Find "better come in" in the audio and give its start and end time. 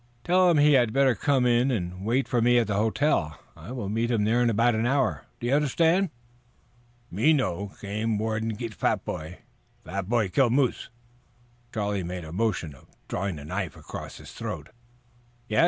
0.93-1.69